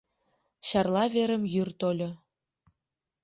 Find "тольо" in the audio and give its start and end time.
1.79-2.09